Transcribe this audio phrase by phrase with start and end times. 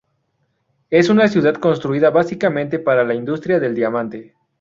[0.89, 4.33] Es una ciudad construida básicamente para la industria del diamante.